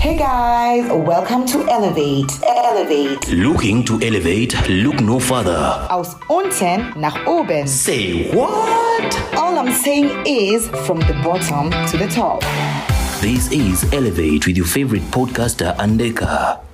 Hey 0.00 0.16
guys, 0.16 0.88
welcome 0.92 1.44
to 1.46 1.68
Elevate. 1.68 2.30
Elevate. 2.44 3.28
Looking 3.32 3.84
to 3.84 4.00
elevate, 4.00 4.54
look 4.68 5.00
no 5.00 5.18
further. 5.18 5.86
Aus 5.90 6.14
unten 6.30 6.92
nach 6.96 7.26
oben. 7.26 7.66
Say 7.66 8.30
what? 8.32 9.34
All 9.36 9.58
I'm 9.58 9.72
saying 9.72 10.10
is 10.24 10.68
from 10.86 11.00
the 11.00 11.14
bottom 11.24 11.70
to 11.88 11.96
the 11.96 12.06
top. 12.06 12.42
This 13.20 13.50
is 13.50 13.92
Elevate 13.92 14.46
with 14.46 14.56
your 14.56 14.66
favorite 14.66 15.02
podcaster, 15.10 15.74
Andeka. 15.76 16.67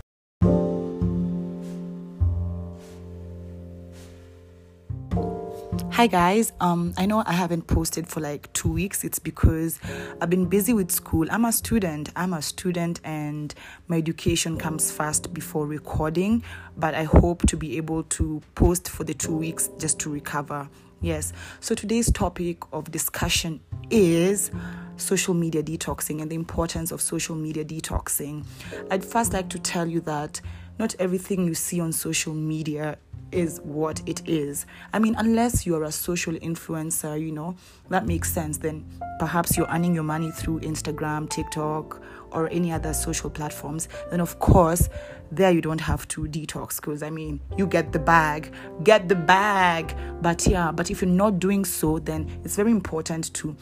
Hi 5.95 6.09
guys, 6.09 6.53
um, 6.61 6.93
I 6.97 7.07
know 7.07 7.23
I 7.25 7.35
haven't 7.35 7.69
posted 7.69 8.09
for 8.09 8.19
like 8.19 8.53
two 8.53 8.69
weeks. 8.69 9.05
It's 9.05 9.21
because 9.21 9.79
I've 10.21 10.29
been 10.29 10.47
busy 10.47 10.73
with 10.73 10.91
school. 10.91 11.29
I'm 11.31 11.45
a 11.45 11.53
student. 11.53 12.09
I'm 12.17 12.33
a 12.33 12.43
student, 12.43 13.01
and 13.05 13.55
my 13.87 13.99
education 13.99 14.59
comes 14.59 14.91
first 14.91 15.33
before 15.33 15.69
recording. 15.69 16.43
But 16.77 16.97
I 16.97 17.05
hope 17.05 17.47
to 17.47 17.57
be 17.57 17.77
able 17.77 18.03
to 18.03 18.43
post 18.57 18.89
for 18.89 19.05
the 19.05 19.15
two 19.15 19.37
weeks 19.37 19.71
just 19.79 20.01
to 20.01 20.11
recover. 20.11 20.69
Yes. 21.01 21.33
So 21.61 21.77
today's 21.77 22.11
topic 22.11 22.59
of 22.73 22.91
discussion 22.91 23.61
is 23.89 24.51
social 24.97 25.33
media 25.33 25.63
detoxing 25.63 26.21
and 26.23 26.29
the 26.29 26.35
importance 26.35 26.91
of 26.91 27.01
social 27.01 27.37
media 27.37 27.65
detoxing. 27.65 28.45
I'd 28.91 29.05
first 29.05 29.33
like 29.33 29.49
to 29.51 29.61
tell 29.61 29.87
you 29.87 30.01
that 30.01 30.41
not 30.77 30.97
everything 30.99 31.47
you 31.47 31.55
see 31.55 31.79
on 31.79 31.93
social 31.93 32.35
media 32.35 32.99
is 33.35 33.61
what 33.63 34.01
it 34.07 34.27
is. 34.29 34.67
I 34.93 34.99
mean, 34.99 35.15
unless 35.19 35.67
you're 35.67 35.85
a 35.85 35.93
social 35.93 36.35
influencer, 36.35 37.21
you 37.21 37.33
know, 37.33 37.57
that 37.91 38.07
makes 38.07 38.33
sense. 38.33 38.59
Then 38.59 38.85
perhaps 39.19 39.57
you're 39.57 39.69
earning 39.69 39.95
your 39.95 40.05
money 40.05 40.31
through 40.31 40.61
Instagram, 40.61 41.29
TikTok, 41.29 42.01
or 42.31 42.49
any 42.51 42.73
other 42.73 42.95
social 42.95 43.31
platforms. 43.31 43.89
Then, 44.11 44.21
of 44.21 44.39
course, 44.39 44.89
there 45.31 45.51
you 45.51 45.61
don't 45.61 45.81
have 45.81 46.07
to 46.09 46.23
detox 46.23 46.77
because 46.77 47.03
I 47.03 47.11
mean, 47.11 47.41
you 47.57 47.67
get 47.67 47.93
the 47.93 47.99
bag, 47.99 48.53
get 48.83 49.09
the 49.09 49.15
bag. 49.15 49.95
But 50.21 50.47
yeah, 50.47 50.71
but 50.73 50.91
if 50.91 51.03
you're 51.03 51.11
not 51.11 51.39
doing 51.39 51.65
so, 51.65 51.99
then 51.99 52.31
it's 52.45 52.57
very 52.57 52.71
important 52.71 53.35
to 53.35 53.57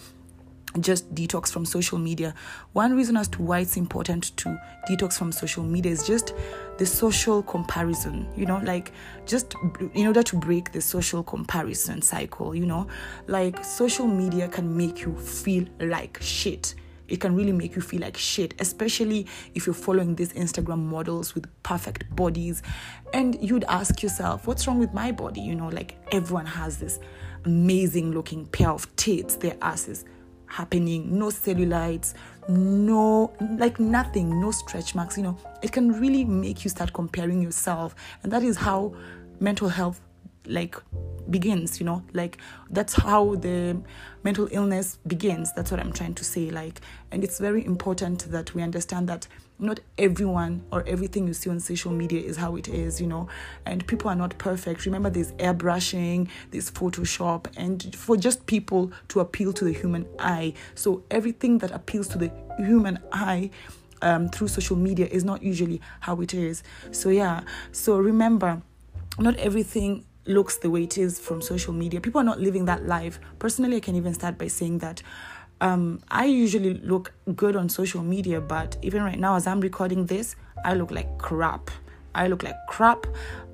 just 0.81 1.15
detox 1.15 1.53
from 1.53 1.65
social 1.65 1.99
media. 1.99 2.35
One 2.73 2.97
reason 2.97 3.17
as 3.17 3.29
to 3.29 3.43
why 3.43 3.61
it's 3.61 3.77
important 3.77 4.37
to 4.39 4.61
detox 4.89 5.19
from 5.19 5.33
social 5.33 5.63
media 5.63 5.93
is 5.93 6.07
just 6.07 6.35
the 6.79 6.87
social 6.87 7.43
comparison, 7.43 8.27
you 8.37 8.47
know, 8.47 8.59
like 8.65 8.93
just 9.27 9.55
in 9.95 10.07
order 10.07 10.23
to 10.23 10.37
break 10.37 10.73
the 10.73 10.81
social 10.81 11.23
comparison 11.23 12.03
cycle, 12.03 12.55
you 12.55 12.67
know, 12.67 12.87
like 13.27 13.65
social 13.65 14.07
media 14.07 14.49
can 14.49 14.77
make 14.77 15.01
you 15.01 15.17
feel 15.17 15.67
like 15.81 16.19
shit. 16.21 16.75
It 17.09 17.21
can 17.21 17.37
really 17.37 17.53
make 17.53 17.77
you 17.77 17.83
feel 17.83 18.01
like 18.01 18.17
shit, 18.17 18.55
especially 18.59 19.27
if 19.55 19.67
you're 19.67 19.75
following 19.75 20.15
these 20.15 20.33
Instagram 20.33 20.79
models 20.79 21.35
with 21.35 21.45
perfect 21.63 22.15
bodies. 22.17 22.63
And 23.13 23.37
you'd 23.43 23.65
ask 23.65 24.03
yourself, 24.03 24.47
what's 24.47 24.67
wrong 24.67 24.79
with 24.79 24.95
my 24.95 25.13
body? 25.13 25.43
You 25.43 25.55
know, 25.55 25.69
like 25.69 25.97
everyone 26.11 26.47
has 26.47 26.79
this 26.79 27.01
amazing 27.45 28.13
looking 28.13 28.47
pair 28.47 28.71
of 28.71 28.95
tits, 28.97 29.37
their 29.37 29.57
asses 29.61 30.07
happening, 30.53 31.19
no 31.19 31.27
cellulites, 31.27 32.15
no, 32.49 33.33
like 33.59 33.81
nothing, 33.81 34.41
no 34.41 34.51
stretch 34.51 34.95
marks. 34.95 35.17
You 35.17 35.25
know, 35.25 35.39
it 35.63 35.73
can 35.73 35.93
really 35.99 36.25
make 36.25 36.63
you 36.65 36.71
start 36.71 36.93
comparing 36.93 37.41
yourself. 37.43 37.95
And 38.23 38.33
that 38.33 38.43
is 38.43 38.57
how 38.57 38.95
mental 39.41 39.69
health 39.69 40.01
like 40.47 40.77
begins 41.31 41.79
you 41.79 41.87
know 41.87 42.03
like 42.15 42.37
that's 42.71 42.95
how 42.95 43.37
the 43.37 43.81
mental 44.25 44.49
illness 44.51 44.99
begins 45.07 45.53
that's 45.53 45.71
what 45.71 45.79
i'm 45.79 45.93
trying 45.93 46.15
to 46.15 46.25
say 46.25 46.51
like 46.51 46.81
and 47.13 47.23
it's 47.23 47.39
very 47.39 47.65
important 47.65 48.29
that 48.33 48.53
we 48.53 48.61
understand 48.61 49.09
that 49.09 49.29
not 49.63 49.81
everyone 49.97 50.63
or 50.73 50.85
everything 50.87 51.27
you 51.27 51.33
see 51.33 51.49
on 51.49 51.61
social 51.61 51.93
media 51.93 52.21
is 52.21 52.37
how 52.37 52.57
it 52.57 52.69
is 52.69 53.01
you 53.01 53.07
know 53.07 53.29
and 53.65 53.87
people 53.87 54.11
are 54.11 54.17
not 54.17 54.37
perfect 54.39 54.85
remember 54.85 55.09
there's 55.09 55.33
airbrushing 55.33 56.29
there's 56.51 56.71
photoshop 56.71 57.47
and 57.57 57.95
for 57.95 58.17
just 58.17 58.45
people 58.47 58.93
to 59.09 59.21
appeal 59.21 59.53
to 59.53 59.65
the 59.65 59.73
human 59.73 60.07
eye 60.19 60.53
so 60.75 61.03
everything 61.11 61.59
that 61.59 61.71
appeals 61.71 62.09
to 62.09 62.19
the 62.19 62.31
human 62.59 62.99
eye 63.13 63.49
um, 64.03 64.29
through 64.29 64.49
social 64.49 64.77
media 64.77 65.07
is 65.07 65.25
not 65.25 65.43
usually 65.43 65.81
how 66.01 66.21
it 66.21 66.35
is 66.35 66.63
so 66.91 67.09
yeah 67.09 67.43
so 67.71 67.97
remember 67.97 68.61
not 69.19 69.37
everything 69.37 70.05
looks 70.27 70.57
the 70.59 70.71
way 70.71 70.85
it 70.85 70.97
is 70.99 71.19
from 71.19 71.43
social 71.43 71.73
media. 71.73 72.01
People 72.01 72.21
are 72.21 72.25
not 72.25 72.41
living 72.41 72.67
that 72.67 72.87
life. 72.87 73.19
Personally, 73.39 73.77
I 73.77 73.81
can 73.81 73.97
even 73.97 74.15
start 74.15 74.39
by 74.39 74.47
saying 74.47 74.79
that 74.79 75.03
um, 75.63 76.01
I 76.11 76.25
usually 76.25 76.75
look 76.75 77.13
good 77.37 77.55
on 77.55 77.69
social 77.69 78.03
media, 78.03 78.41
but 78.41 78.77
even 78.83 79.03
right 79.03 79.19
now, 79.19 79.37
as 79.37 79.47
I'm 79.47 79.61
recording 79.61 80.07
this, 80.07 80.35
I 80.65 80.75
look 80.75 80.91
like 80.91 81.19
crap. 81.19 81.71
I 82.17 82.27
look 82.27 82.43
like 82.43 82.57
crap. 82.69 83.07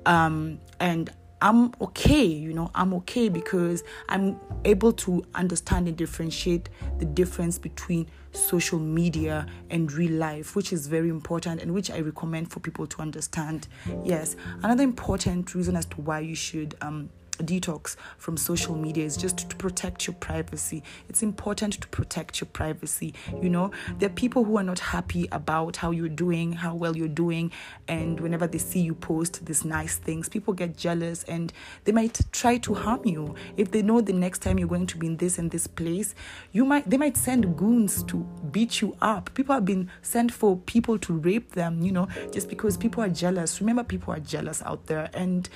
Um, 0.07 0.59
and 0.79 1.11
I'm 1.39 1.71
okay, 1.79 2.25
you 2.25 2.51
know, 2.51 2.71
I'm 2.73 2.95
okay 2.95 3.29
because 3.29 3.83
I'm 4.09 4.39
able 4.65 4.91
to 4.93 5.23
understand 5.35 5.87
and 5.87 5.95
differentiate 5.95 6.67
the 6.97 7.05
difference 7.05 7.59
between 7.59 8.07
social 8.31 8.79
media 8.79 9.45
and 9.69 9.91
real 9.91 10.13
life, 10.13 10.55
which 10.55 10.73
is 10.73 10.87
very 10.87 11.09
important 11.09 11.61
and 11.61 11.71
which 11.75 11.91
I 11.91 11.99
recommend 11.99 12.51
for 12.51 12.59
people 12.59 12.87
to 12.87 13.01
understand. 13.03 13.67
Yes, 14.03 14.35
another 14.63 14.83
important 14.83 15.53
reason 15.53 15.75
as 15.75 15.85
to 15.85 16.01
why 16.01 16.21
you 16.21 16.35
should 16.35 16.75
um, 16.81 17.11
detox 17.43 17.95
from 18.17 18.37
social 18.37 18.75
media 18.75 19.05
is 19.05 19.17
just 19.17 19.49
to 19.49 19.55
protect 19.55 20.07
your 20.07 20.15
privacy. 20.15 20.83
It's 21.07 21.23
important 21.23 21.81
to 21.81 21.87
protect 21.87 22.41
your 22.41 22.47
privacy. 22.47 23.13
You 23.41 23.49
know, 23.49 23.71
there 23.97 24.09
are 24.09 24.13
people 24.13 24.43
who 24.43 24.57
are 24.57 24.63
not 24.63 24.79
happy 24.79 25.27
about 25.31 25.77
how 25.77 25.91
you're 25.91 26.09
doing, 26.09 26.53
how 26.53 26.75
well 26.75 26.95
you're 26.95 27.07
doing, 27.07 27.51
and 27.87 28.19
whenever 28.19 28.47
they 28.47 28.57
see 28.57 28.79
you 28.79 28.95
post 28.95 29.45
these 29.45 29.65
nice 29.65 29.97
things, 29.97 30.29
people 30.29 30.53
get 30.53 30.77
jealous 30.77 31.23
and 31.23 31.53
they 31.83 31.91
might 31.91 32.19
try 32.31 32.57
to 32.57 32.73
harm 32.73 33.01
you. 33.05 33.35
If 33.57 33.71
they 33.71 33.81
know 33.81 34.01
the 34.01 34.13
next 34.13 34.39
time 34.39 34.59
you're 34.59 34.67
going 34.67 34.87
to 34.87 34.97
be 34.97 35.07
in 35.07 35.17
this 35.17 35.37
and 35.37 35.51
this 35.51 35.67
place, 35.67 36.15
you 36.51 36.65
might 36.65 36.89
they 36.89 36.97
might 36.97 37.17
send 37.17 37.57
goons 37.57 38.03
to 38.03 38.17
beat 38.51 38.81
you 38.81 38.95
up. 39.01 39.33
People 39.33 39.55
have 39.55 39.65
been 39.65 39.89
sent 40.01 40.31
for 40.31 40.57
people 40.57 40.97
to 40.99 41.13
rape 41.13 41.51
them, 41.51 41.81
you 41.81 41.91
know, 41.91 42.07
just 42.31 42.49
because 42.49 42.77
people 42.77 43.03
are 43.03 43.09
jealous. 43.09 43.59
Remember 43.59 43.83
people 43.83 44.13
are 44.13 44.19
jealous 44.19 44.61
out 44.63 44.85
there 44.87 45.09
and 45.13 45.49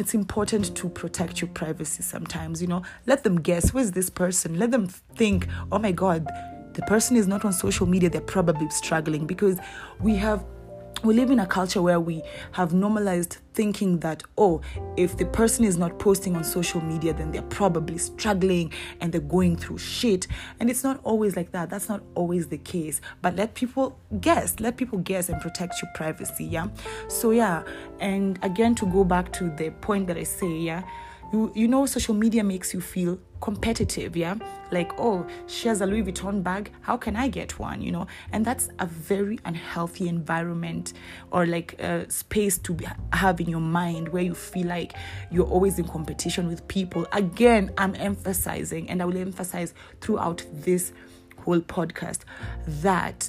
it's 0.00 0.14
important 0.14 0.74
to 0.76 0.88
protect 0.88 1.40
your 1.40 1.50
privacy 1.50 2.02
sometimes 2.02 2.60
you 2.60 2.68
know. 2.68 2.82
Let 3.06 3.22
them 3.22 3.40
guess 3.40 3.72
where's 3.72 3.92
this 3.92 4.10
person. 4.10 4.58
Let 4.58 4.70
them 4.70 4.88
think 4.88 5.46
oh 5.70 5.78
my 5.78 5.92
god 5.92 6.26
the 6.72 6.82
person 6.82 7.16
is 7.16 7.26
not 7.26 7.44
on 7.44 7.52
social 7.52 7.86
media 7.86 8.08
they're 8.08 8.20
probably 8.20 8.70
struggling 8.70 9.26
because 9.26 9.58
we 10.00 10.14
have 10.16 10.44
we 11.02 11.14
live 11.14 11.30
in 11.30 11.40
a 11.40 11.46
culture 11.46 11.80
where 11.80 11.98
we 11.98 12.22
have 12.52 12.74
normalized 12.74 13.38
thinking 13.54 13.98
that 14.00 14.22
oh 14.36 14.60
if 14.96 15.16
the 15.16 15.24
person 15.24 15.64
is 15.64 15.76
not 15.76 15.98
posting 15.98 16.36
on 16.36 16.44
social 16.44 16.80
media 16.80 17.12
then 17.12 17.30
they're 17.30 17.42
probably 17.42 17.96
struggling 17.96 18.72
and 19.00 19.12
they're 19.12 19.20
going 19.20 19.56
through 19.56 19.78
shit. 19.78 20.26
And 20.58 20.68
it's 20.68 20.84
not 20.84 21.00
always 21.02 21.36
like 21.36 21.52
that. 21.52 21.70
That's 21.70 21.88
not 21.88 22.02
always 22.14 22.48
the 22.48 22.58
case. 22.58 23.00
But 23.22 23.36
let 23.36 23.54
people 23.54 23.98
guess. 24.20 24.60
Let 24.60 24.76
people 24.76 24.98
guess 24.98 25.28
and 25.28 25.40
protect 25.40 25.80
your 25.82 25.90
privacy 25.94 26.44
yeah? 26.44 26.68
So 27.08 27.30
yeah. 27.30 27.62
And 27.98 28.38
again 28.42 28.74
to 28.76 28.86
go 28.86 29.04
back 29.04 29.32
to 29.34 29.50
the 29.56 29.70
point 29.70 30.06
that 30.06 30.16
i 30.16 30.22
say 30.22 30.50
yeah 30.50 30.82
you 31.32 31.52
you 31.54 31.68
know 31.68 31.86
social 31.86 32.14
media 32.14 32.42
makes 32.42 32.74
you 32.74 32.80
feel 32.80 33.18
competitive 33.40 34.16
yeah? 34.16 34.34
Like 34.70 34.92
oh 34.98 35.26
she 35.46 35.68
has 35.68 35.80
a 35.80 35.86
louis 35.86 36.02
vuitton 36.02 36.42
bag 36.42 36.70
how 36.82 36.96
can 36.96 37.16
i 37.16 37.28
get 37.28 37.58
one 37.58 37.80
you 37.80 37.90
know? 37.90 38.06
And 38.32 38.44
that's 38.44 38.68
a 38.78 38.86
very 38.86 39.38
unhealthy 39.44 40.08
environment 40.08 40.92
or 41.30 41.46
like 41.46 41.80
a 41.80 42.10
space 42.10 42.58
to 42.58 42.74
be, 42.74 42.86
have 43.12 43.40
in 43.40 43.48
your 43.48 43.60
mind 43.60 44.08
where 44.08 44.22
you 44.22 44.34
feel 44.34 44.66
like 44.66 44.94
you're 45.30 45.46
always 45.46 45.78
in 45.78 45.86
competition 45.86 46.48
with 46.48 46.66
people. 46.68 47.06
Again 47.12 47.72
i'm 47.78 47.94
emphasizing 47.96 48.88
and 48.90 49.02
i 49.02 49.04
will 49.04 49.16
emphasize 49.16 49.74
throughout 50.00 50.44
this 50.52 50.92
whole 51.38 51.60
podcast 51.60 52.20
that 52.66 53.28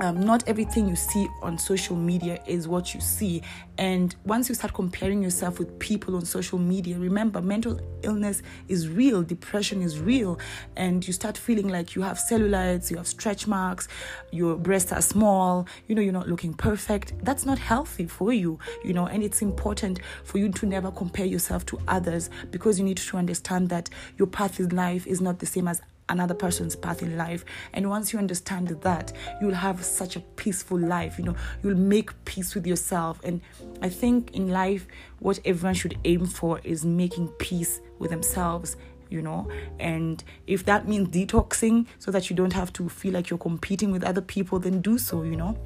um, 0.00 0.18
not 0.18 0.46
everything 0.48 0.88
you 0.88 0.96
see 0.96 1.28
on 1.42 1.58
social 1.58 1.94
media 1.94 2.42
is 2.46 2.66
what 2.66 2.94
you 2.94 3.00
see. 3.00 3.42
And 3.76 4.14
once 4.24 4.48
you 4.48 4.54
start 4.54 4.72
comparing 4.72 5.22
yourself 5.22 5.58
with 5.58 5.78
people 5.78 6.16
on 6.16 6.24
social 6.24 6.58
media, 6.58 6.98
remember 6.98 7.42
mental 7.42 7.78
illness 8.02 8.42
is 8.68 8.88
real, 8.88 9.22
depression 9.22 9.82
is 9.82 10.00
real, 10.00 10.38
and 10.76 11.06
you 11.06 11.12
start 11.12 11.36
feeling 11.36 11.68
like 11.68 11.94
you 11.94 12.02
have 12.02 12.18
cellulites, 12.18 12.90
you 12.90 12.96
have 12.96 13.06
stretch 13.06 13.46
marks, 13.46 13.88
your 14.32 14.56
breasts 14.56 14.90
are 14.90 15.02
small, 15.02 15.66
you 15.86 15.94
know, 15.94 16.02
you're 16.02 16.12
not 16.12 16.28
looking 16.28 16.54
perfect. 16.54 17.12
That's 17.22 17.44
not 17.44 17.58
healthy 17.58 18.06
for 18.06 18.32
you, 18.32 18.58
you 18.82 18.94
know, 18.94 19.06
and 19.06 19.22
it's 19.22 19.42
important 19.42 20.00
for 20.24 20.38
you 20.38 20.48
to 20.50 20.66
never 20.66 20.90
compare 20.90 21.26
yourself 21.26 21.66
to 21.66 21.78
others 21.88 22.30
because 22.50 22.78
you 22.78 22.84
need 22.86 22.96
to 22.98 23.16
understand 23.18 23.68
that 23.68 23.90
your 24.16 24.28
path 24.28 24.60
in 24.60 24.70
life 24.70 25.06
is 25.06 25.20
not 25.20 25.38
the 25.38 25.46
same 25.46 25.68
as 25.68 25.82
another 26.10 26.34
person's 26.34 26.76
path 26.76 27.02
in 27.02 27.16
life. 27.16 27.44
And 27.72 27.88
once 27.88 28.12
you 28.12 28.18
understand 28.18 28.68
that, 28.68 29.12
you'll 29.40 29.54
have 29.54 29.84
such 29.84 30.16
a 30.16 30.20
peaceful 30.20 30.78
life. 30.78 31.18
You 31.18 31.24
know, 31.24 31.36
you'll 31.62 31.76
make 31.76 32.24
peace 32.24 32.54
with 32.54 32.66
yourself. 32.66 33.20
And 33.24 33.40
I 33.80 33.88
think 33.88 34.34
in 34.34 34.50
life, 34.50 34.86
what 35.20 35.38
everyone 35.44 35.74
should 35.74 35.96
aim 36.04 36.26
for 36.26 36.60
is 36.64 36.84
making 36.84 37.28
peace 37.38 37.80
with 37.98 38.10
themselves 38.10 38.76
you 39.10 39.20
know 39.20 39.48
and 39.80 40.22
if 40.46 40.64
that 40.64 40.86
means 40.86 41.08
detoxing 41.08 41.84
so 41.98 42.12
that 42.12 42.30
you 42.30 42.36
don't 42.36 42.52
have 42.52 42.72
to 42.72 42.88
feel 42.88 43.12
like 43.12 43.28
you're 43.28 43.38
competing 43.40 43.90
with 43.90 44.04
other 44.04 44.20
people 44.20 44.60
then 44.60 44.80
do 44.80 44.96
so 44.96 45.24
you 45.24 45.34
know 45.34 45.58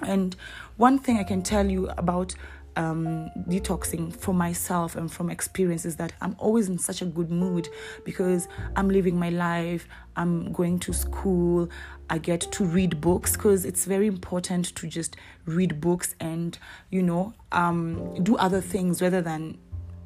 and 0.00 0.36
one 0.78 0.98
thing 0.98 1.18
i 1.18 1.22
can 1.22 1.42
tell 1.42 1.70
you 1.70 1.88
about 1.98 2.34
um, 2.78 3.28
detoxing 3.48 4.14
for 4.14 4.32
myself 4.32 4.94
and 4.94 5.12
from 5.12 5.30
experience 5.30 5.84
is 5.84 5.96
that 5.96 6.12
I'm 6.20 6.36
always 6.38 6.68
in 6.68 6.78
such 6.78 7.02
a 7.02 7.04
good 7.04 7.28
mood 7.28 7.68
because 8.04 8.46
I'm 8.76 8.88
living 8.88 9.18
my 9.18 9.30
life, 9.30 9.88
I'm 10.16 10.52
going 10.52 10.78
to 10.80 10.92
school, 10.92 11.68
I 12.08 12.18
get 12.18 12.40
to 12.40 12.64
read 12.64 13.00
books 13.00 13.32
because 13.32 13.64
it's 13.64 13.84
very 13.84 14.06
important 14.06 14.76
to 14.76 14.86
just 14.86 15.16
read 15.44 15.80
books 15.80 16.14
and, 16.20 16.56
you 16.90 17.02
know, 17.02 17.34
um, 17.50 18.22
do 18.22 18.36
other 18.36 18.60
things 18.60 19.02
rather 19.02 19.20
than 19.20 19.58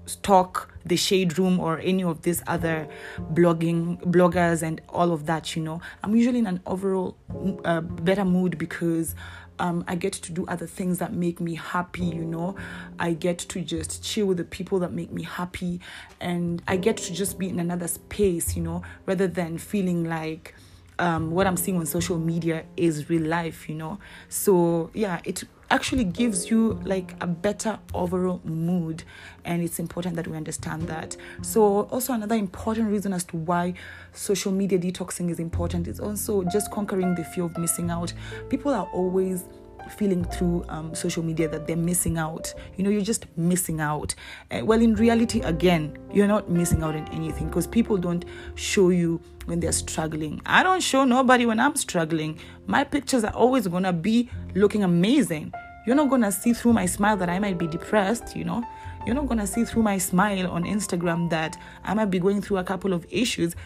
stalk 0.06 0.72
the 0.84 0.96
shade 0.96 1.38
room 1.38 1.60
or 1.60 1.78
any 1.78 2.02
of 2.02 2.22
these 2.22 2.42
other 2.46 2.88
blogging 3.32 4.00
bloggers 4.02 4.62
and 4.62 4.80
all 4.88 5.12
of 5.12 5.26
that 5.26 5.54
you 5.54 5.62
know 5.62 5.80
i'm 6.02 6.14
usually 6.16 6.38
in 6.38 6.46
an 6.46 6.60
overall 6.66 7.16
uh, 7.64 7.80
better 7.80 8.24
mood 8.24 8.58
because 8.58 9.14
um, 9.58 9.84
I 9.86 9.94
get 9.94 10.12
to 10.14 10.32
do 10.32 10.44
other 10.46 10.66
things 10.66 10.98
that 10.98 11.12
make 11.12 11.40
me 11.40 11.54
happy, 11.54 12.04
you 12.04 12.24
know. 12.24 12.56
I 12.98 13.12
get 13.12 13.38
to 13.38 13.60
just 13.60 14.02
chill 14.02 14.26
with 14.26 14.38
the 14.38 14.44
people 14.44 14.80
that 14.80 14.92
make 14.92 15.12
me 15.12 15.22
happy, 15.22 15.80
and 16.20 16.60
I 16.66 16.76
get 16.76 16.96
to 16.98 17.12
just 17.12 17.38
be 17.38 17.48
in 17.48 17.60
another 17.60 17.86
space, 17.86 18.56
you 18.56 18.62
know, 18.62 18.82
rather 19.06 19.28
than 19.28 19.58
feeling 19.58 20.04
like 20.04 20.54
um, 20.98 21.30
what 21.30 21.46
I'm 21.46 21.56
seeing 21.56 21.78
on 21.78 21.86
social 21.86 22.18
media 22.18 22.64
is 22.76 23.08
real 23.08 23.22
life, 23.22 23.68
you 23.68 23.74
know. 23.74 23.98
So, 24.28 24.90
yeah, 24.94 25.20
it 25.24 25.44
actually 25.72 26.04
gives 26.04 26.50
you 26.50 26.78
like 26.84 27.14
a 27.22 27.26
better 27.26 27.78
overall 27.94 28.42
mood 28.44 29.02
and 29.46 29.62
it's 29.62 29.78
important 29.78 30.14
that 30.16 30.28
we 30.28 30.36
understand 30.36 30.82
that. 30.82 31.16
So 31.40 31.84
also 31.84 32.12
another 32.12 32.34
important 32.34 32.90
reason 32.90 33.14
as 33.14 33.24
to 33.24 33.38
why 33.38 33.72
social 34.12 34.52
media 34.52 34.78
detoxing 34.78 35.30
is 35.30 35.40
important 35.40 35.88
is 35.88 35.98
also 35.98 36.44
just 36.44 36.70
conquering 36.70 37.14
the 37.14 37.24
fear 37.24 37.44
of 37.44 37.56
missing 37.56 37.90
out. 37.90 38.12
People 38.50 38.74
are 38.74 38.86
always 38.92 39.44
feeling 39.90 40.24
through 40.24 40.64
um, 40.68 40.94
social 40.94 41.22
media 41.22 41.48
that 41.48 41.66
they're 41.66 41.76
missing 41.76 42.18
out. 42.18 42.52
You 42.76 42.84
know, 42.84 42.90
you're 42.90 43.02
just 43.02 43.26
missing 43.36 43.80
out. 43.80 44.14
Uh, 44.50 44.64
well, 44.64 44.80
in 44.80 44.94
reality, 44.94 45.40
again, 45.40 45.98
you're 46.12 46.26
not 46.26 46.50
missing 46.50 46.82
out 46.82 46.94
on 46.94 47.08
anything 47.12 47.48
because 47.48 47.66
people 47.66 47.96
don't 47.96 48.24
show 48.54 48.90
you 48.90 49.20
when 49.46 49.60
they're 49.60 49.72
struggling. 49.72 50.40
I 50.46 50.62
don't 50.62 50.82
show 50.82 51.04
nobody 51.04 51.46
when 51.46 51.60
I'm 51.60 51.76
struggling. 51.76 52.38
My 52.66 52.84
pictures 52.84 53.24
are 53.24 53.34
always 53.34 53.66
gonna 53.66 53.92
be 53.92 54.30
looking 54.54 54.84
amazing. 54.84 55.52
You're 55.86 55.96
not 55.96 56.10
gonna 56.10 56.30
see 56.30 56.52
through 56.52 56.74
my 56.74 56.86
smile 56.86 57.16
that 57.16 57.28
I 57.28 57.38
might 57.38 57.58
be 57.58 57.66
depressed, 57.66 58.36
you 58.36 58.44
know. 58.44 58.64
You're 59.04 59.16
not 59.16 59.26
gonna 59.26 59.46
see 59.46 59.64
through 59.64 59.82
my 59.82 59.98
smile 59.98 60.48
on 60.48 60.62
Instagram 60.62 61.28
that 61.30 61.56
I 61.84 61.94
might 61.94 62.10
be 62.10 62.20
going 62.20 62.40
through 62.40 62.58
a 62.58 62.64
couple 62.64 62.92
of 62.92 63.04
issues. 63.10 63.56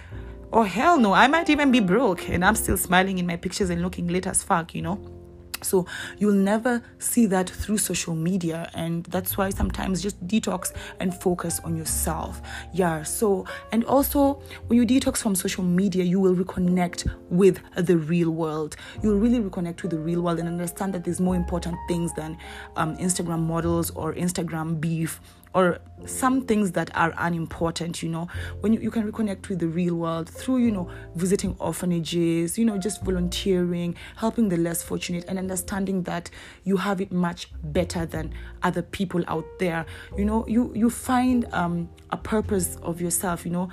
Or 0.51 0.67
hell 0.67 0.99
no, 0.99 1.13
I 1.13 1.27
might 1.27 1.51
even 1.51 1.71
be 1.71 1.81
broke 1.81 2.31
and 2.31 2.45
I'm 2.45 2.55
still 2.55 2.79
smiling 2.79 3.19
in 3.19 3.27
my 3.27 3.37
pictures 3.37 3.69
and 3.69 3.83
looking 3.83 4.07
lit 4.07 4.27
as 4.27 4.43
fuck, 4.43 4.75
you 4.75 4.81
know. 4.81 5.16
So 5.63 5.87
you'll 6.19 6.33
never 6.33 6.83
see 6.99 7.27
that 7.27 7.49
through 7.49 7.79
social 7.79 8.15
media, 8.15 8.71
and 8.75 9.05
that's 9.07 9.37
why 9.37 9.51
sometimes 9.51 10.03
just 10.03 10.25
detox 10.27 10.73
and 11.01 11.15
focus 11.15 11.61
on 11.65 11.77
yourself. 11.77 12.43
Yeah. 12.73 13.03
So 13.03 13.47
and 13.73 13.85
also 13.85 14.43
when 14.67 14.79
you 14.79 14.87
detox 14.87 15.19
from 15.19 15.35
social 15.35 15.65
media, 15.65 16.05
you 16.05 16.21
will 16.21 16.35
reconnect 16.35 17.11
with 17.31 17.61
the 17.77 17.97
real 17.97 18.31
world. 18.31 18.77
You'll 19.03 19.19
really 19.19 19.41
reconnect 19.41 19.83
with 19.83 19.91
the 19.93 19.99
real 19.99 20.23
world 20.23 20.39
and 20.39 20.49
understand 20.49 20.95
that 20.95 21.05
there's 21.05 21.21
more 21.21 21.37
important 21.37 21.77
things 21.89 22.13
than 22.15 22.39
um, 22.77 22.97
Instagram 22.97 23.41
models 23.41 23.91
or 23.91 24.15
Instagram 24.15 24.81
beef 24.81 25.21
or 25.55 25.79
some 26.05 26.43
things 26.43 26.73
that 26.73 26.91
are 26.95 27.15
unimportant 27.19 28.03
you 28.03 28.09
know. 28.09 28.29
When 28.61 28.73
you, 28.73 28.81
you 28.81 28.91
can 28.91 29.11
reconnect 29.11 29.49
with 29.49 29.59
the 29.59 29.69
real 29.69 29.95
world 29.95 30.29
through 30.29 30.59
you 30.59 30.71
know 30.71 30.91
visiting 31.15 31.57
orphanages 31.59 32.59
you 32.59 32.65
know 32.65 32.79
just 32.79 33.03
volunteering 33.03 33.97
helping 34.17 34.49
the 34.49 34.57
less 34.57 34.83
fortunate 34.83 35.25
and 35.29 35.39
understanding 35.39 36.03
that 36.05 36.31
you 36.65 36.77
have 36.77 37.01
it 37.01 37.13
much 37.13 37.51
better 37.65 38.07
than 38.07 38.33
other 38.63 38.83
people 38.83 39.23
out 39.29 39.47
there. 39.59 39.87
You 40.17 40.25
know 40.25 40.47
you 40.47 40.73
you 40.75 40.91
find 40.91 41.47
um, 41.53 41.89
a 42.11 42.17
purpose 42.17 42.77
of 42.83 43.01
yourself 43.01 43.45
you 43.45 43.53
know. 43.53 43.69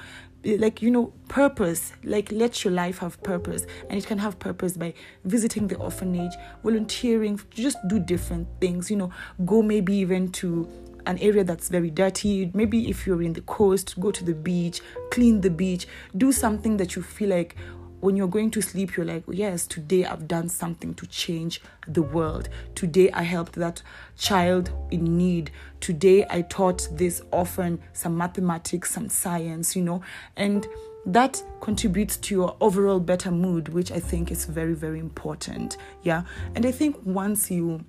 Like 0.46 0.82
you 0.82 0.92
know 0.92 1.14
purpose 1.30 1.94
like 2.04 2.30
let 2.30 2.66
your 2.66 2.74
life 2.74 2.98
have 2.98 3.22
purpose. 3.24 3.66
And 3.90 3.98
it 3.98 4.06
can 4.06 4.18
have 4.18 4.40
purpose 4.40 4.76
by 4.76 4.94
visiting 5.24 5.68
the 5.68 5.78
orphanage 5.78 6.34
volunteering 6.64 7.40
just 7.52 7.78
do 7.88 7.98
different 7.98 8.50
things 8.60 8.92
you 8.92 8.98
know. 8.98 9.10
Go 9.46 9.62
maybe 9.62 9.96
even 9.96 10.34
to 10.34 10.68
an 11.06 11.18
area 11.20 11.44
that's 11.44 11.70
very 11.70 11.90
dirty. 11.90 12.52
Maybe 12.54 12.90
if 12.90 13.06
you're 13.06 13.22
in 13.22 13.34
the 13.34 13.42
coast, 13.42 14.00
go 14.00 14.12
to 14.12 14.24
the 14.24 14.34
beach, 14.34 14.82
clean 15.12 15.42
the 15.42 15.50
beach, 15.50 15.88
do 16.16 16.32
something 16.32 16.78
that 16.78 16.96
you 16.96 17.02
feel 17.02 17.30
like 17.30 17.56
when 18.04 18.18
you're 18.18 18.28
going 18.28 18.52
to 18.52 18.62
sleep, 18.62 18.98
you're 18.98 19.06
like, 19.06 19.24
yes, 19.30 19.66
today 19.66 20.04
I've 20.04 20.28
done 20.28 20.50
something 20.50 20.94
to 20.96 21.08
change 21.08 21.62
the 21.88 22.02
world. 22.02 22.50
Today 22.76 23.10
I 23.12 23.24
helped 23.24 23.54
that 23.54 23.82
child 24.18 24.72
in 24.92 25.18
need. 25.18 25.52
Today 25.80 26.26
I 26.30 26.42
taught 26.42 26.86
this 26.92 27.22
orphan 27.32 27.80
some 27.94 28.18
mathematics, 28.18 28.92
some 28.92 29.08
science, 29.08 29.74
you 29.74 29.84
know, 29.84 30.02
and 30.36 30.68
that 31.06 31.42
contributes 31.62 32.18
to 32.18 32.36
your 32.36 32.58
overall 32.60 33.00
better 33.00 33.32
mood, 33.32 33.70
which 33.70 33.90
I 33.90 34.02
think 34.02 34.32
is 34.32 34.46
very, 34.46 34.74
very 34.74 35.00
important. 35.00 35.78
Yeah. 36.02 36.24
And 36.56 36.66
I 36.66 36.72
think 36.72 36.98
once 37.06 37.50
you 37.50 37.86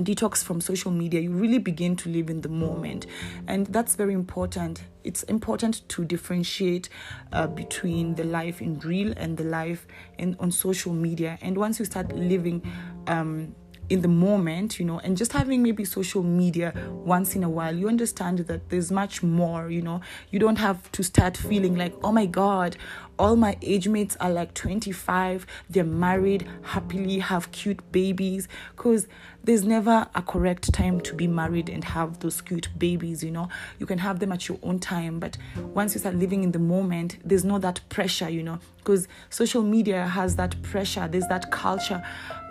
detox 0.00 0.42
from 0.42 0.60
social 0.60 0.90
media, 0.90 1.20
you 1.20 1.32
really 1.32 1.58
begin 1.58 1.96
to 1.96 2.08
live 2.08 2.30
in 2.30 2.40
the 2.40 2.48
moment. 2.48 3.06
And 3.46 3.66
that's 3.66 3.94
very 3.94 4.14
important. 4.14 4.82
It's 5.04 5.22
important 5.24 5.88
to 5.88 6.04
differentiate 6.04 6.88
uh, 7.32 7.46
between 7.46 8.14
the 8.14 8.24
life 8.24 8.60
in 8.60 8.78
real 8.80 9.12
and 9.16 9.36
the 9.36 9.44
life 9.44 9.86
in, 10.18 10.36
on 10.40 10.50
social 10.50 10.92
media. 10.92 11.38
And 11.40 11.56
once 11.56 11.78
you 11.78 11.84
start 11.84 12.14
living, 12.14 12.62
um, 13.06 13.54
in 13.88 14.02
the 14.02 14.08
moment, 14.08 14.78
you 14.78 14.84
know, 14.84 14.98
and 14.98 15.16
just 15.16 15.32
having 15.32 15.62
maybe 15.62 15.84
social 15.84 16.22
media 16.22 16.74
once 17.04 17.34
in 17.34 17.42
a 17.42 17.48
while, 17.48 17.74
you 17.74 17.88
understand 17.88 18.38
that 18.40 18.68
there's 18.68 18.90
much 18.92 19.22
more, 19.22 19.70
you 19.70 19.80
know. 19.80 20.00
You 20.30 20.38
don't 20.38 20.58
have 20.58 20.90
to 20.92 21.02
start 21.02 21.36
feeling 21.36 21.74
like, 21.76 21.94
oh 22.04 22.12
my 22.12 22.26
God, 22.26 22.76
all 23.18 23.36
my 23.36 23.56
age 23.62 23.88
mates 23.88 24.16
are 24.20 24.30
like 24.30 24.54
25, 24.54 25.46
they're 25.68 25.84
married, 25.84 26.48
happily 26.62 27.18
have 27.18 27.50
cute 27.52 27.90
babies, 27.92 28.48
because 28.76 29.06
there's 29.44 29.64
never 29.64 30.06
a 30.14 30.22
correct 30.22 30.72
time 30.72 31.00
to 31.00 31.14
be 31.14 31.26
married 31.26 31.68
and 31.68 31.82
have 31.82 32.20
those 32.20 32.40
cute 32.40 32.68
babies, 32.78 33.22
you 33.22 33.30
know. 33.30 33.48
You 33.78 33.86
can 33.86 33.98
have 33.98 34.18
them 34.18 34.32
at 34.32 34.48
your 34.48 34.58
own 34.62 34.78
time, 34.78 35.18
but 35.18 35.36
once 35.56 35.94
you 35.94 36.00
start 36.00 36.16
living 36.16 36.44
in 36.44 36.52
the 36.52 36.58
moment, 36.58 37.18
there's 37.24 37.44
no 37.44 37.58
that 37.58 37.80
pressure, 37.88 38.28
you 38.28 38.42
know, 38.42 38.58
because 38.78 39.08
social 39.30 39.62
media 39.62 40.06
has 40.06 40.36
that 40.36 40.60
pressure, 40.62 41.08
there's 41.08 41.26
that 41.28 41.50
culture 41.50 42.02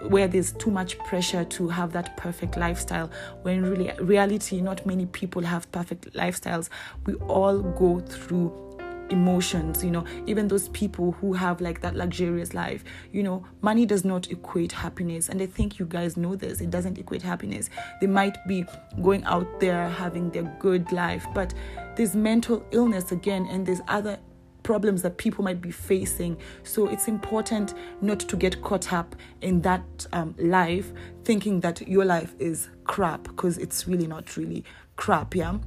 where 0.10 0.28
there's 0.28 0.52
too 0.54 0.72
much 0.72 0.98
pressure 1.00 1.44
to 1.46 1.68
have 1.70 1.92
that 1.94 2.18
perfect 2.18 2.58
lifestyle 2.58 3.10
when 3.42 3.64
really 3.64 3.92
reality 4.00 4.62
not 4.62 4.86
many 4.86 5.06
people 5.08 5.42
have 5.42 5.72
perfect 5.72 6.14
lifestyles. 6.14 6.70
We 7.06 7.14
all 7.16 7.60
go 7.60 8.00
through 8.00 8.67
emotions 9.10 9.84
you 9.84 9.92
know 9.92 10.06
even 10.26 10.48
those 10.48 10.70
people 10.70 11.12
who 11.14 11.34
have 11.34 11.62
like 11.62 11.82
that 11.82 11.96
luxurious 11.96 12.54
life 12.54 12.84
you 13.12 13.24
know 13.24 13.46
money 13.62 13.86
does 13.86 14.04
not 14.04 14.30
equate 14.32 14.72
happiness 14.72 15.30
and 15.30 15.42
i 15.42 15.46
think 15.46 15.80
you 15.80 15.86
guys 15.86 16.18
know 16.18 16.36
this 16.36 16.62
it 16.62 16.70
doesn't 16.70 16.98
equate 16.98 17.22
happiness 17.22 17.70
they 18.02 18.08
might 18.08 18.38
be 18.48 18.66
going 19.02 19.24
out 19.24 19.60
there 19.60 19.90
having 19.90 20.30
their 20.32 20.44
good 20.60 20.92
life 20.92 21.26
but 21.34 21.54
there's 21.96 22.16
mental 22.16 22.66
illness 22.72 23.12
again 23.12 23.48
and 23.50 23.66
there's 23.66 23.82
other 23.88 24.20
problems 24.68 25.02
that 25.02 25.16
people 25.18 25.46
might 25.46 25.62
be 25.62 25.72
facing. 25.72 26.36
So 26.64 26.90
it's 26.90 27.08
important 27.08 27.74
not 28.02 28.20
to 28.20 28.36
get 28.36 28.62
caught 28.62 28.92
up 28.92 29.16
in 29.40 29.62
that 29.62 30.06
um, 30.12 30.36
life 30.38 30.92
thinking 31.24 31.62
that 31.62 31.88
your 31.88 32.04
life 32.04 32.36
is 32.38 32.68
crap 32.84 33.24
because 33.24 33.58
it's 33.58 33.88
really 33.88 34.08
not 34.08 34.36
really 34.36 34.66
crap, 34.98 35.36
yeah. 35.36 35.58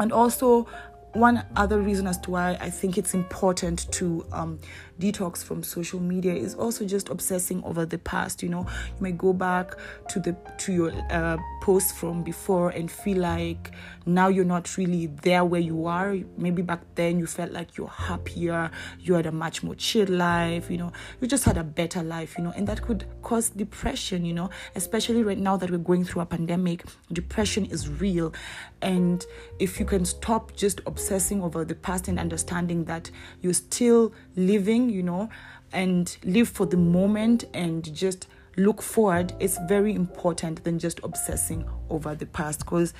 And 0.00 0.12
also, 0.12 0.66
one 1.14 1.44
other 1.56 1.80
reason 1.80 2.06
as 2.06 2.18
to 2.18 2.30
why 2.30 2.56
I 2.60 2.70
think 2.70 2.96
it's 2.96 3.12
important 3.12 3.90
to 3.92 4.24
um, 4.32 4.58
detox 4.98 5.44
from 5.44 5.62
social 5.62 6.00
media 6.00 6.34
is 6.34 6.54
also 6.54 6.86
just 6.86 7.10
obsessing 7.10 7.62
over 7.64 7.84
the 7.84 7.98
past. 7.98 8.42
You 8.42 8.48
know, 8.48 8.66
you 8.88 9.00
may 9.00 9.12
go 9.12 9.32
back 9.32 9.74
to 10.08 10.20
the 10.20 10.34
to 10.58 10.72
your 10.72 10.92
uh, 11.10 11.36
post 11.60 11.96
from 11.96 12.22
before 12.22 12.70
and 12.70 12.90
feel 12.90 13.18
like 13.18 13.72
now 14.06 14.28
you're 14.28 14.44
not 14.44 14.76
really 14.78 15.06
there 15.06 15.44
where 15.44 15.60
you 15.60 15.86
are. 15.86 16.16
Maybe 16.38 16.62
back 16.62 16.80
then 16.94 17.18
you 17.18 17.26
felt 17.26 17.52
like 17.52 17.76
you're 17.76 17.88
happier, 17.88 18.70
you 19.00 19.14
had 19.14 19.26
a 19.26 19.32
much 19.32 19.62
more 19.62 19.74
chill 19.74 20.08
life. 20.08 20.70
You 20.70 20.78
know, 20.78 20.92
you 21.20 21.28
just 21.28 21.44
had 21.44 21.58
a 21.58 21.64
better 21.64 22.02
life. 22.02 22.38
You 22.38 22.44
know, 22.44 22.52
and 22.56 22.66
that 22.68 22.80
could 22.80 23.04
cause 23.22 23.50
depression. 23.50 24.24
You 24.24 24.32
know, 24.32 24.50
especially 24.76 25.22
right 25.22 25.38
now 25.38 25.58
that 25.58 25.70
we're 25.70 25.78
going 25.78 26.04
through 26.04 26.22
a 26.22 26.26
pandemic, 26.26 26.84
depression 27.12 27.66
is 27.66 27.88
real, 27.88 28.32
and 28.80 29.26
if 29.58 29.78
you 29.78 29.84
can 29.84 30.06
stop 30.06 30.56
just 30.56 30.80
obsessing 30.86 31.01
over 31.42 31.64
the 31.64 31.74
past 31.74 32.08
and 32.08 32.18
understanding 32.18 32.84
that 32.84 33.10
you're 33.40 33.54
still 33.54 34.12
living, 34.36 34.88
you 34.88 35.02
know, 35.02 35.28
and 35.72 36.16
live 36.24 36.48
for 36.48 36.66
the 36.66 36.76
moment 36.76 37.44
and 37.54 37.94
just 37.94 38.28
look 38.56 38.82
forward, 38.82 39.32
it's 39.40 39.58
very 39.66 39.94
important 39.94 40.62
than 40.64 40.78
just 40.78 41.00
obsessing 41.02 41.64
over 41.90 42.14
the 42.14 42.26
past 42.26 42.60
because 42.60 42.92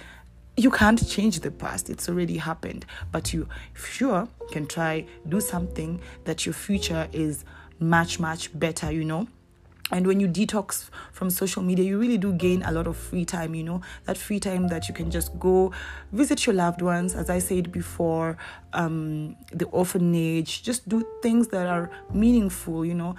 you 0.56 0.70
can't 0.70 1.06
change 1.08 1.40
the 1.40 1.50
past. 1.50 1.90
It's 1.90 2.08
already 2.08 2.36
happened. 2.36 2.86
But 3.10 3.32
you 3.32 3.48
sure 3.74 4.28
can 4.50 4.66
try 4.66 5.06
do 5.28 5.40
something 5.40 6.00
that 6.24 6.44
your 6.46 6.52
future 6.52 7.08
is 7.12 7.44
much 7.78 8.20
much 8.20 8.56
better 8.58 8.92
you 8.92 9.04
know 9.04 9.26
and 9.90 10.06
when 10.06 10.20
you 10.20 10.28
detox 10.28 10.88
from 11.12 11.28
social 11.28 11.62
media 11.62 11.84
you 11.84 11.98
really 11.98 12.16
do 12.16 12.32
gain 12.32 12.62
a 12.62 12.72
lot 12.72 12.86
of 12.86 12.96
free 12.96 13.24
time 13.24 13.54
you 13.54 13.64
know 13.64 13.80
that 14.04 14.16
free 14.16 14.38
time 14.38 14.68
that 14.68 14.88
you 14.88 14.94
can 14.94 15.10
just 15.10 15.36
go 15.38 15.72
visit 16.12 16.46
your 16.46 16.54
loved 16.54 16.80
ones 16.80 17.14
as 17.14 17.28
i 17.28 17.38
said 17.38 17.72
before 17.72 18.36
um, 18.74 19.36
the 19.52 19.66
orphanage 19.66 20.62
just 20.62 20.88
do 20.88 21.06
things 21.22 21.48
that 21.48 21.66
are 21.66 21.90
meaningful 22.14 22.84
you 22.84 22.94
know 22.94 23.14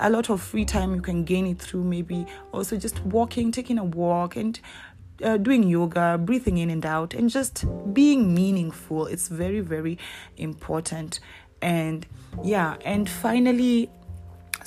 a 0.00 0.10
lot 0.10 0.30
of 0.30 0.40
free 0.40 0.64
time 0.64 0.94
you 0.94 1.02
can 1.02 1.22
gain 1.22 1.46
it 1.46 1.58
through 1.58 1.84
maybe 1.84 2.26
also 2.52 2.76
just 2.76 2.98
walking 3.04 3.52
taking 3.52 3.78
a 3.78 3.84
walk 3.84 4.36
and 4.36 4.60
uh, 5.22 5.36
doing 5.36 5.62
yoga, 5.64 6.18
breathing 6.18 6.58
in 6.58 6.70
and 6.70 6.86
out, 6.86 7.14
and 7.14 7.28
just 7.28 7.64
being 7.92 8.34
meaningful. 8.34 9.06
It's 9.06 9.28
very, 9.28 9.60
very 9.60 9.98
important. 10.36 11.20
And 11.62 12.06
yeah, 12.42 12.76
and 12.84 13.08
finally, 13.08 13.90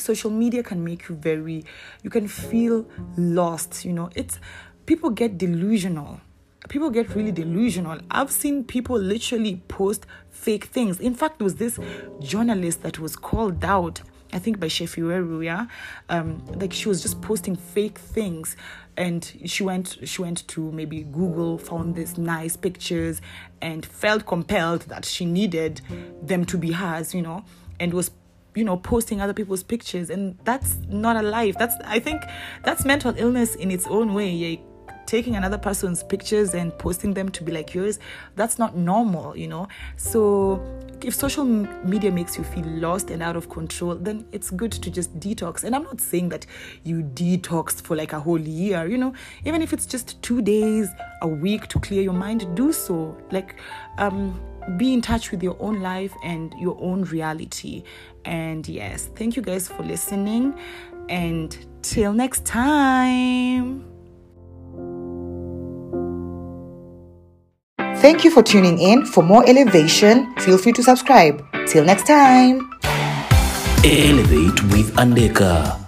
social 0.03 0.29
media 0.29 0.63
can 0.63 0.83
make 0.83 1.07
you 1.09 1.15
very 1.15 1.63
you 2.03 2.09
can 2.09 2.27
feel 2.27 2.85
lost 3.17 3.85
you 3.85 3.93
know. 3.93 4.09
It's 4.15 4.39
people 4.85 5.09
get 5.09 5.37
delusional. 5.37 6.21
People 6.69 6.89
get 6.89 7.13
really 7.13 7.31
delusional. 7.31 7.99
I've 8.09 8.31
seen 8.31 8.63
people 8.63 8.97
literally 8.97 9.61
post 9.67 10.05
fake 10.31 10.65
things. 10.65 10.99
In 10.99 11.13
fact 11.13 11.39
there 11.39 11.45
was 11.45 11.55
this 11.55 11.79
journalist 12.21 12.83
that 12.83 12.99
was 12.99 13.15
called 13.15 13.63
out 13.65 14.01
I 14.33 14.39
think 14.39 14.59
by 14.59 14.67
Shefi 14.67 15.43
yeah. 15.45 15.67
Um, 16.09 16.43
like 16.55 16.73
she 16.73 16.89
was 16.89 17.01
just 17.01 17.21
posting 17.21 17.55
fake 17.55 17.99
things, 17.99 18.55
and 18.97 19.31
she 19.45 19.63
went 19.63 19.97
she 20.03 20.21
went 20.21 20.47
to 20.49 20.71
maybe 20.71 21.03
Google, 21.03 21.57
found 21.59 21.95
these 21.95 22.17
nice 22.17 22.57
pictures, 22.57 23.21
and 23.61 23.85
felt 23.85 24.25
compelled 24.25 24.81
that 24.83 25.05
she 25.05 25.25
needed 25.25 25.81
them 26.21 26.45
to 26.45 26.57
be 26.57 26.71
hers, 26.71 27.13
you 27.13 27.21
know, 27.21 27.45
and 27.79 27.93
was 27.93 28.09
you 28.55 28.63
know 28.63 28.77
posting 28.77 29.21
other 29.21 29.33
people's 29.33 29.63
pictures 29.63 30.09
and 30.09 30.37
that's 30.43 30.77
not 30.87 31.15
a 31.15 31.21
life. 31.21 31.57
That's 31.57 31.75
i 31.85 31.99
think 31.99 32.21
that's 32.63 32.85
mental 32.85 33.13
illness 33.17 33.55
in 33.55 33.71
its 33.71 33.87
own 33.87 34.13
way. 34.13 34.29
Yeah 34.29 34.72
taking 35.05 35.35
another 35.35 35.57
person's 35.57 36.03
pictures 36.03 36.53
and 36.53 36.77
posting 36.77 37.13
them 37.13 37.29
to 37.29 37.43
be 37.43 37.51
like 37.51 37.73
yours 37.73 37.99
that's 38.35 38.57
not 38.57 38.75
normal 38.75 39.35
you 39.35 39.47
know 39.47 39.67
so 39.97 40.61
if 41.01 41.13
social 41.13 41.43
media 41.43 42.11
makes 42.11 42.37
you 42.37 42.43
feel 42.43 42.65
lost 42.65 43.09
and 43.09 43.21
out 43.21 43.35
of 43.35 43.49
control 43.49 43.95
then 43.95 44.25
it's 44.31 44.49
good 44.49 44.71
to 44.71 44.89
just 44.89 45.17
detox 45.19 45.63
and 45.63 45.75
i'm 45.75 45.83
not 45.83 45.99
saying 45.99 46.29
that 46.29 46.45
you 46.83 47.03
detox 47.13 47.81
for 47.81 47.95
like 47.95 48.13
a 48.13 48.19
whole 48.19 48.39
year 48.39 48.87
you 48.87 48.97
know 48.97 49.13
even 49.45 49.61
if 49.61 49.73
it's 49.73 49.85
just 49.85 50.21
2 50.21 50.41
days 50.41 50.89
a 51.21 51.27
week 51.27 51.67
to 51.67 51.79
clear 51.79 52.01
your 52.01 52.13
mind 52.13 52.55
do 52.55 52.71
so 52.71 53.17
like 53.31 53.55
um 53.97 54.39
be 54.77 54.93
in 54.93 55.01
touch 55.01 55.31
with 55.31 55.43
your 55.43 55.57
own 55.59 55.81
life 55.81 56.13
and 56.23 56.53
your 56.59 56.77
own 56.79 57.03
reality. 57.03 57.83
And 58.25 58.67
yes, 58.67 59.09
thank 59.15 59.35
you 59.35 59.41
guys 59.41 59.67
for 59.67 59.83
listening. 59.83 60.57
And 61.09 61.55
till 61.81 62.13
next 62.13 62.45
time. 62.45 63.92
Thank 68.03 68.25
you 68.25 68.31
for 68.31 68.43
tuning 68.43 68.79
in. 68.79 69.05
For 69.05 69.23
more 69.23 69.47
elevation, 69.47 70.35
feel 70.39 70.57
free 70.57 70.73
to 70.73 70.83
subscribe. 70.83 71.39
Till 71.67 71.85
next 71.85 72.05
time. 72.05 72.69
Elevate 73.79 74.59
with 74.75 74.91
Andeka. 74.99 75.82